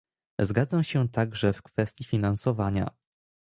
[0.39, 2.87] Zgadzam się także w kwestii finansowania